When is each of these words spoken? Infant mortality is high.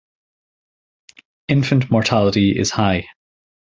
Infant 1.47 1.91
mortality 1.91 2.57
is 2.59 2.71
high. 2.71 3.05